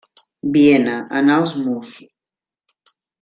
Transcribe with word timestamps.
Viena, 0.55 0.95
Anals 1.19 1.53
Mus. 1.67 1.93